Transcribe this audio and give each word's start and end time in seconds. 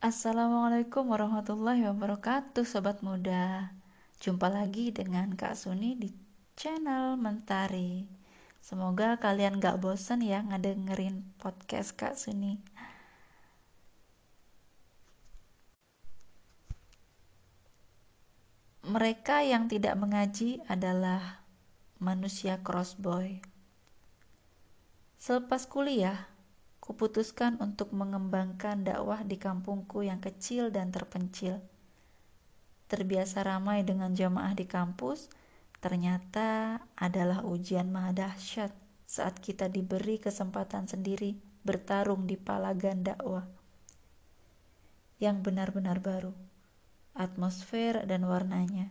Assalamualaikum 0.00 1.12
warahmatullahi 1.12 1.84
wabarakatuh 1.84 2.64
Sobat 2.64 3.04
muda. 3.04 3.76
Jumpa 4.16 4.48
lagi 4.48 4.88
dengan 4.96 5.36
Kak 5.36 5.52
Suni 5.52 5.92
di 5.92 6.08
channel 6.56 7.20
Mentari. 7.20 8.08
Semoga 8.64 9.20
kalian 9.20 9.60
gak 9.60 9.76
bosen 9.76 10.24
ya 10.24 10.40
ngedengerin 10.40 11.28
podcast 11.36 11.92
Kak 12.00 12.16
Suni. 12.16 12.56
Mereka 18.88 19.44
yang 19.44 19.68
tidak 19.68 20.00
mengaji 20.00 20.64
adalah 20.64 21.44
manusia 22.00 22.56
crossboy. 22.64 23.44
Selepas 25.20 25.68
kuliah, 25.68 26.29
kuputuskan 26.90 27.54
untuk 27.62 27.94
mengembangkan 27.94 28.82
dakwah 28.82 29.22
di 29.22 29.38
kampungku 29.38 30.02
yang 30.02 30.18
kecil 30.18 30.74
dan 30.74 30.90
terpencil. 30.90 31.62
Terbiasa 32.90 33.46
ramai 33.46 33.86
dengan 33.86 34.10
jamaah 34.10 34.58
di 34.58 34.66
kampus, 34.66 35.30
ternyata 35.78 36.82
adalah 36.98 37.46
ujian 37.46 37.94
maha 37.94 38.26
dahsyat 38.26 38.74
saat 39.06 39.38
kita 39.38 39.70
diberi 39.70 40.18
kesempatan 40.18 40.90
sendiri 40.90 41.38
bertarung 41.62 42.26
di 42.26 42.34
palagan 42.34 43.06
dakwah 43.06 43.46
yang 45.22 45.46
benar-benar 45.46 46.02
baru, 46.02 46.34
atmosfer 47.14 48.02
dan 48.02 48.26
warnanya. 48.26 48.90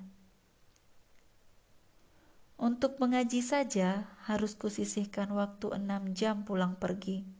Untuk 2.56 2.96
mengaji 3.04 3.44
saja 3.44 4.08
harus 4.24 4.56
kusisihkan 4.56 5.36
waktu 5.36 5.76
enam 5.76 6.16
jam 6.16 6.48
pulang 6.48 6.80
pergi 6.80 7.39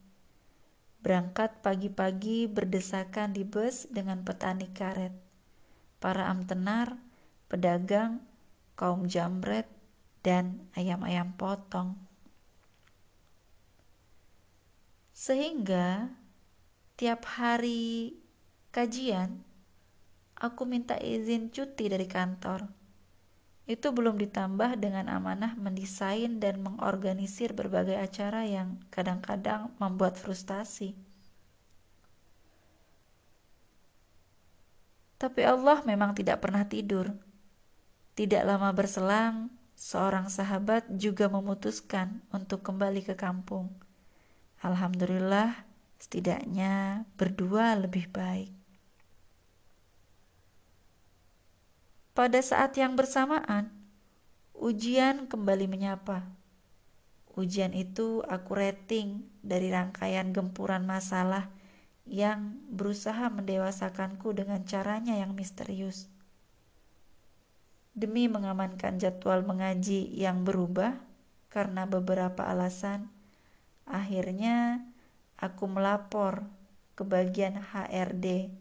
Berangkat 1.00 1.64
pagi-pagi 1.64 2.52
berdesakan 2.52 3.32
di 3.32 3.48
bus 3.48 3.88
dengan 3.88 4.28
petani 4.28 4.68
karet, 4.76 5.16
para 6.04 6.28
amtenar, 6.28 7.00
pedagang, 7.48 8.20
kaum 8.76 9.08
jambret, 9.08 9.68
dan 10.20 10.68
ayam-ayam 10.76 11.32
potong. 11.40 11.96
Sehingga 15.16 16.12
tiap 17.00 17.28
hari 17.28 18.16
kajian, 18.72 19.44
aku 20.36 20.64
minta 20.64 20.96
izin 20.96 21.52
cuti 21.52 21.92
dari 21.92 22.08
kantor. 22.08 22.79
Itu 23.70 23.94
belum 23.94 24.18
ditambah 24.18 24.82
dengan 24.82 25.14
amanah 25.14 25.54
mendesain 25.54 26.42
dan 26.42 26.58
mengorganisir 26.66 27.54
berbagai 27.54 28.02
acara 28.02 28.42
yang 28.42 28.82
kadang-kadang 28.90 29.70
membuat 29.78 30.18
frustasi. 30.18 30.98
Tapi 35.22 35.42
Allah 35.46 35.86
memang 35.86 36.18
tidak 36.18 36.42
pernah 36.42 36.66
tidur. 36.66 37.14
Tidak 38.18 38.42
lama 38.42 38.74
berselang, 38.74 39.54
seorang 39.78 40.34
sahabat 40.34 40.90
juga 40.90 41.30
memutuskan 41.30 42.26
untuk 42.34 42.66
kembali 42.66 43.06
ke 43.06 43.14
kampung. 43.14 43.70
Alhamdulillah, 44.66 45.56
setidaknya 46.02 47.06
berdua 47.16 47.78
lebih 47.78 48.10
baik. 48.10 48.59
Pada 52.20 52.44
saat 52.44 52.76
yang 52.76 53.00
bersamaan, 53.00 53.72
ujian 54.52 55.32
kembali 55.32 55.72
menyapa. 55.72 56.28
Ujian 57.32 57.72
itu 57.72 58.28
aku 58.28 58.60
rating 58.60 59.24
dari 59.40 59.72
rangkaian 59.72 60.36
gempuran 60.36 60.84
masalah 60.84 61.48
yang 62.04 62.60
berusaha 62.76 63.32
mendewasakanku 63.32 64.36
dengan 64.36 64.68
caranya 64.68 65.16
yang 65.16 65.32
misterius. 65.32 66.12
Demi 67.96 68.28
mengamankan 68.28 69.00
jadwal 69.00 69.40
mengaji 69.48 70.12
yang 70.12 70.44
berubah 70.44 71.00
karena 71.48 71.88
beberapa 71.88 72.52
alasan, 72.52 73.08
akhirnya 73.88 74.84
aku 75.40 75.72
melapor 75.72 76.52
ke 77.00 77.08
bagian 77.08 77.64
HRD 77.64 78.52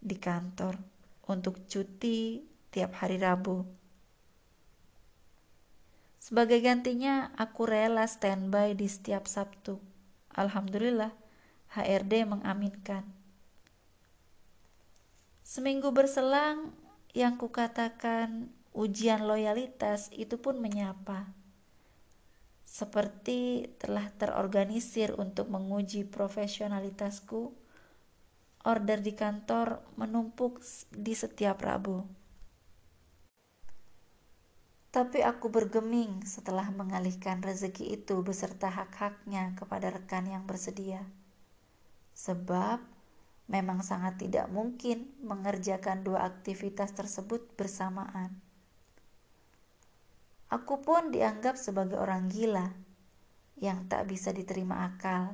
di 0.00 0.16
kantor 0.16 0.80
untuk 1.28 1.60
cuti 1.68 2.48
tiap 2.72 2.96
hari 2.98 3.20
Rabu. 3.20 3.68
Sebagai 6.16 6.64
gantinya, 6.64 7.28
aku 7.36 7.68
rela 7.68 8.08
standby 8.08 8.72
di 8.72 8.88
setiap 8.88 9.28
Sabtu. 9.28 9.76
Alhamdulillah, 10.32 11.12
HRD 11.76 12.24
mengaminkan. 12.24 13.04
Seminggu 15.44 15.92
berselang, 15.92 16.72
yang 17.12 17.36
kukatakan 17.36 18.48
ujian 18.72 19.28
loyalitas 19.28 20.08
itu 20.16 20.40
pun 20.40 20.56
menyapa. 20.56 21.28
Seperti 22.64 23.68
telah 23.76 24.08
terorganisir 24.16 25.12
untuk 25.20 25.52
menguji 25.52 26.08
profesionalitasku, 26.08 27.52
order 28.64 28.98
di 29.04 29.12
kantor 29.12 29.84
menumpuk 30.00 30.64
di 30.88 31.12
setiap 31.12 31.60
Rabu. 31.60 32.21
Tapi 34.92 35.24
aku 35.24 35.48
bergeming 35.48 36.20
setelah 36.28 36.68
mengalihkan 36.68 37.40
rezeki 37.40 37.96
itu 37.96 38.20
beserta 38.20 38.68
hak-haknya 38.68 39.56
kepada 39.56 39.88
rekan 39.88 40.28
yang 40.28 40.44
bersedia 40.44 41.08
sebab 42.12 42.80
memang 43.48 43.82
sangat 43.82 44.20
tidak 44.20 44.48
mungkin 44.52 45.10
mengerjakan 45.24 46.04
dua 46.04 46.28
aktivitas 46.28 46.92
tersebut 46.92 47.42
bersamaan. 47.56 48.36
Aku 50.52 50.84
pun 50.84 51.08
dianggap 51.08 51.56
sebagai 51.56 51.96
orang 51.96 52.28
gila 52.28 52.76
yang 53.56 53.88
tak 53.88 54.04
bisa 54.12 54.36
diterima 54.36 54.84
akal 54.92 55.32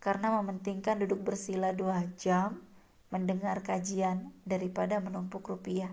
karena 0.00 0.32
mementingkan 0.40 1.00
duduk 1.00 1.24
bersila 1.24 1.72
dua 1.72 2.04
jam 2.20 2.60
mendengar 3.08 3.64
kajian 3.64 4.30
daripada 4.44 5.00
menumpuk 5.00 5.48
rupiah. 5.48 5.90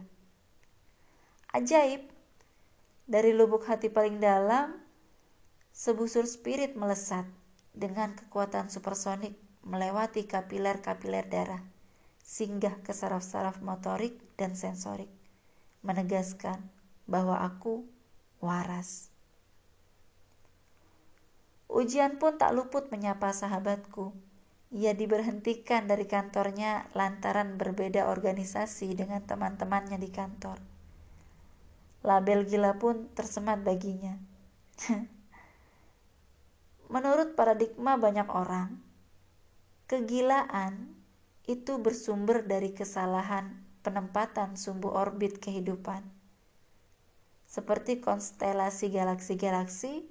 Ajaib, 1.56 2.04
dari 3.08 3.32
lubuk 3.32 3.64
hati 3.66 3.88
paling 3.88 4.20
dalam, 4.20 4.76
sebusur 5.72 6.28
spirit 6.28 6.76
melesat 6.76 7.24
dengan 7.72 8.12
kekuatan 8.14 8.68
supersonik 8.68 9.34
melewati 9.64 10.28
kapiler-kapiler 10.28 11.28
darah, 11.28 11.64
singgah 12.20 12.84
ke 12.84 12.92
saraf-saraf 12.92 13.64
motorik 13.64 14.20
dan 14.36 14.60
sensorik, 14.60 15.12
menegaskan 15.84 16.60
bahwa 17.08 17.40
aku 17.44 17.88
waras. 18.44 19.12
Ujian 21.68 22.16
pun 22.16 22.40
tak 22.40 22.56
luput 22.56 22.92
menyapa 22.92 23.32
sahabatku. 23.36 24.16
Ia 24.72 24.96
diberhentikan 24.96 25.88
dari 25.88 26.08
kantornya 26.08 26.92
lantaran 26.92 27.56
berbeda 27.56 28.12
organisasi 28.12 28.96
dengan 28.96 29.24
teman-temannya 29.24 29.96
di 29.96 30.12
kantor. 30.12 30.77
Label 32.08 32.48
gila 32.48 32.80
pun 32.80 33.12
tersemat 33.12 33.68
baginya. 33.68 34.16
Menurut 36.94 37.36
paradigma 37.36 38.00
banyak 38.00 38.32
orang, 38.32 38.88
Kegilaan 39.88 41.00
itu 41.48 41.80
bersumber 41.80 42.44
dari 42.44 42.76
kesalahan 42.76 43.56
penempatan 43.88 44.60
sumbu 44.60 44.92
orbit 44.92 45.40
kehidupan. 45.40 46.04
Seperti 47.48 48.04
konstelasi 48.04 48.92
galaksi-galaksi, 48.92 50.04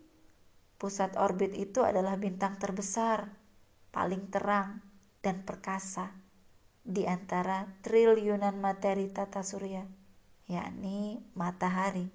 pusat 0.81 1.13
orbit 1.21 1.53
itu 1.53 1.85
adalah 1.85 2.17
bintang 2.17 2.57
terbesar, 2.57 3.37
paling 3.93 4.33
terang, 4.33 4.81
dan 5.21 5.45
perkasa 5.45 6.17
di 6.81 7.05
antara 7.05 7.69
triliunan 7.85 8.57
materi 8.57 9.13
tata 9.13 9.45
surya, 9.45 9.85
yakni 10.47 11.23
matahari. 11.35 12.11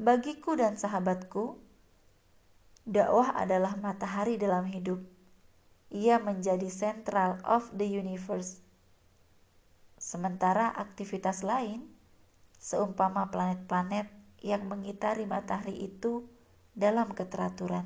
Bagiku 0.00 0.58
dan 0.58 0.74
sahabatku, 0.80 1.58
Dakwah 2.90 3.36
adalah 3.36 3.76
matahari 3.78 4.40
dalam 4.40 4.66
hidup. 4.66 4.98
Ia 5.94 6.18
menjadi 6.18 6.66
central 6.72 7.38
of 7.46 7.70
the 7.76 7.86
universe. 7.86 8.64
Sementara 10.00 10.72
aktivitas 10.72 11.44
lain, 11.44 11.86
seumpama 12.56 13.28
planet-planet 13.28 14.08
yang 14.40 14.64
mengitari 14.64 15.28
matahari 15.28 15.76
itu 15.76 16.24
dalam 16.72 17.12
keteraturan. 17.12 17.84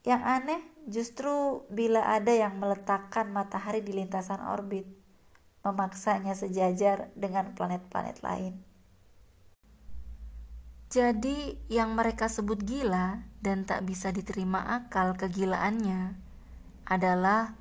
Yang 0.00 0.22
aneh 0.24 0.62
justru 0.88 1.64
bila 1.68 2.08
ada 2.08 2.32
yang 2.32 2.56
meletakkan 2.56 3.28
matahari 3.28 3.84
di 3.84 3.92
lintasan 3.92 4.40
orbit, 4.40 4.88
memaksanya 5.60 6.32
sejajar 6.32 7.12
dengan 7.12 7.52
planet-planet 7.52 8.24
lain. 8.24 8.54
Jadi 10.90 11.54
yang 11.70 11.94
mereka 11.94 12.26
sebut 12.26 12.58
gila 12.66 13.22
dan 13.38 13.62
tak 13.62 13.86
bisa 13.86 14.10
diterima 14.10 14.74
akal 14.74 15.14
kegilaannya 15.14 16.18
adalah 16.82 17.54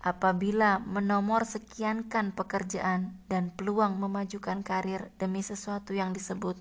apabila 0.00 0.80
menomor 0.80 1.44
sekiankan 1.44 2.32
pekerjaan 2.32 3.20
dan 3.28 3.52
peluang 3.52 4.00
memajukan 4.00 4.64
karir 4.64 5.12
demi 5.20 5.44
sesuatu 5.44 5.92
yang 5.92 6.16
disebut 6.16 6.56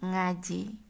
ngaji. 0.00 0.89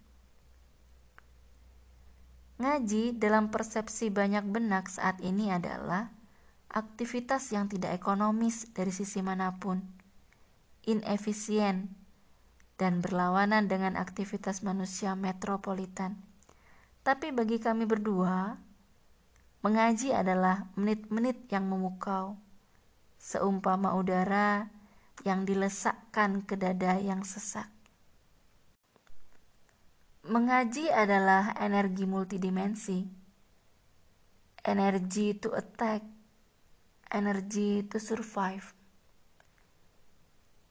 Ngaji 2.60 3.16
dalam 3.16 3.48
persepsi 3.48 4.12
banyak 4.12 4.44
benak 4.44 4.92
saat 4.92 5.16
ini 5.24 5.48
adalah 5.48 6.12
aktivitas 6.68 7.56
yang 7.56 7.72
tidak 7.72 7.96
ekonomis 7.96 8.68
dari 8.76 8.92
sisi 8.92 9.24
mana 9.24 9.56
pun, 9.56 9.80
inefisien, 10.84 11.88
dan 12.76 13.00
berlawanan 13.00 13.64
dengan 13.64 13.96
aktivitas 13.96 14.60
manusia 14.60 15.16
metropolitan. 15.16 16.20
Tapi 17.00 17.32
bagi 17.32 17.56
kami 17.56 17.88
berdua, 17.88 18.60
mengaji 19.64 20.12
adalah 20.12 20.68
menit-menit 20.76 21.48
yang 21.48 21.64
memukau, 21.64 22.36
seumpama 23.16 23.96
udara 23.96 24.68
yang 25.24 25.48
dilesakkan 25.48 26.44
ke 26.44 26.60
dada 26.60 27.00
yang 27.00 27.24
sesak. 27.24 27.79
Mengaji 30.20 30.92
adalah 30.92 31.56
energi 31.56 32.04
multidimensi. 32.04 33.08
Energi 34.60 35.32
to 35.40 35.56
attack, 35.56 36.04
energi 37.08 37.80
to 37.88 37.96
survive. 37.96 38.76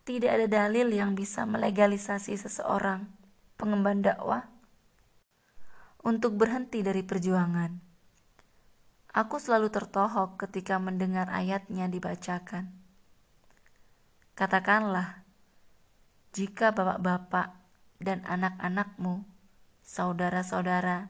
Tidak 0.05 0.29
ada 0.29 0.45
dalil 0.45 0.93
yang 0.93 1.17
bisa 1.17 1.49
melegalisasi 1.49 2.37
seseorang 2.37 3.09
pengemban 3.57 4.05
dakwah 4.05 4.45
untuk 6.05 6.37
berhenti 6.37 6.85
dari 6.85 7.01
perjuangan. 7.01 7.73
Aku 9.17 9.41
selalu 9.41 9.73
tertohok 9.73 10.45
ketika 10.45 10.77
mendengar 10.77 11.25
ayatnya 11.33 11.89
dibacakan. 11.89 12.69
Katakanlah, 14.37 15.25
jika 16.37 16.69
bapak-bapak 16.69 17.57
dan 17.97 18.21
anak-anakmu 18.29 19.38
saudara-saudara, 19.89 21.09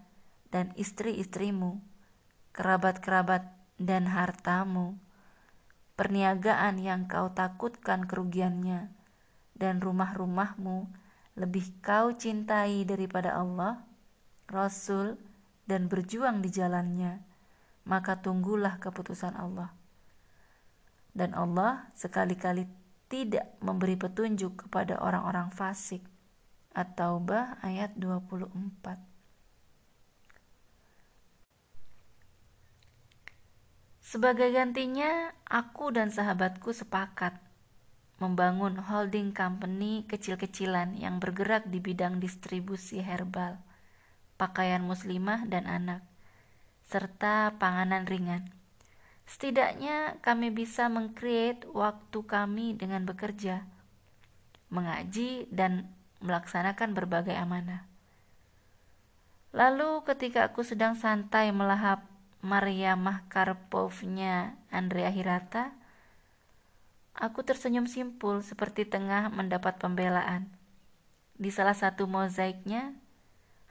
dan 0.55 0.71
istri-istrimu, 0.79 1.83
kerabat-kerabat, 2.55 3.43
dan 3.75 4.07
hartamu, 4.07 4.95
perniagaan 5.99 6.79
yang 6.79 7.11
kau 7.11 7.27
takutkan 7.35 8.07
kerugiannya, 8.07 8.87
dan 9.59 9.83
rumah-rumahmu 9.83 10.87
lebih 11.35 11.75
kau 11.83 12.15
cintai 12.15 12.87
daripada 12.87 13.35
Allah, 13.35 13.83
Rasul, 14.47 15.19
dan 15.67 15.91
berjuang 15.91 16.39
di 16.39 16.47
jalannya, 16.47 17.19
maka 17.83 18.23
tunggulah 18.23 18.79
keputusan 18.79 19.35
Allah. 19.35 19.75
Dan 21.11 21.35
Allah 21.35 21.91
sekali-kali 21.99 22.63
tidak 23.11 23.59
memberi 23.59 23.99
petunjuk 23.99 24.67
kepada 24.67 25.03
orang-orang 25.03 25.51
fasik. 25.51 25.99
At-Taubah 26.73 27.61
ayat 27.65 27.97
24. 27.97 29.09
Sebagai 34.09 34.49
gantinya, 34.49 35.29
aku 35.45 35.93
dan 35.93 36.09
sahabatku 36.09 36.73
sepakat 36.73 37.37
membangun 38.19 38.75
holding 38.83 39.31
company 39.31 40.03
kecil-kecilan 40.09 40.97
yang 40.99 41.23
bergerak 41.23 41.69
di 41.71 41.79
bidang 41.79 42.19
distribusi 42.19 42.99
herbal, 42.99 43.61
pakaian 44.35 44.83
muslimah 44.83 45.47
dan 45.47 45.65
anak, 45.65 46.03
serta 46.83 47.55
panganan 47.61 48.03
ringan. 48.03 48.43
Setidaknya 49.23 50.19
kami 50.25 50.51
bisa 50.51 50.91
mengcreate 50.91 51.69
waktu 51.71 52.19
kami 52.25 52.75
dengan 52.75 53.07
bekerja, 53.07 53.63
mengaji, 54.67 55.47
dan 55.53 55.98
melaksanakan 56.19 56.91
berbagai 56.95 57.35
amanah. 57.35 57.87
Lalu 59.49 60.05
ketika 60.05 60.45
aku 60.45 60.61
sedang 60.61 60.93
santai 60.93 61.49
melahap 61.49 62.05
Maria 62.39 62.93
Mahkarpovnya 62.93 64.55
Andrea 64.69 65.09
Hirata, 65.09 65.73
aku 67.17 67.41
tersenyum 67.41 67.89
simpul 67.89 68.45
seperti 68.45 68.85
tengah 68.85 69.33
mendapat 69.33 69.81
pembelaan. 69.81 70.47
Di 71.39 71.49
salah 71.49 71.73
satu 71.73 72.05
mozaiknya, 72.05 72.93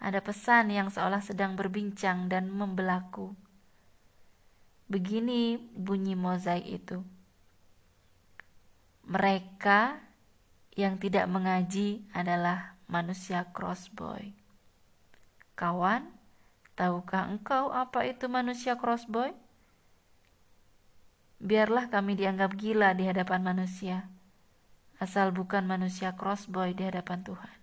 ada 0.02 0.18
pesan 0.18 0.74
yang 0.74 0.90
seolah 0.90 1.22
sedang 1.22 1.54
berbincang 1.54 2.26
dan 2.26 2.50
membelaku. 2.50 3.34
Begini 4.88 5.60
bunyi 5.76 6.16
mozaik 6.16 6.64
itu. 6.64 7.04
Mereka 9.04 10.07
yang 10.78 10.94
tidak 11.02 11.26
mengaji 11.26 12.06
adalah 12.14 12.78
manusia 12.86 13.50
crossboy. 13.50 14.30
Kawan, 15.58 16.06
tahukah 16.78 17.26
engkau 17.26 17.74
apa 17.74 18.06
itu 18.06 18.30
manusia 18.30 18.78
crossboy? 18.78 19.34
Biarlah 21.42 21.90
kami 21.90 22.14
dianggap 22.14 22.54
gila 22.54 22.94
di 22.94 23.10
hadapan 23.10 23.42
manusia, 23.42 24.06
asal 25.02 25.34
bukan 25.34 25.66
manusia 25.66 26.14
crossboy 26.14 26.78
di 26.78 26.86
hadapan 26.86 27.26
Tuhan. 27.26 27.57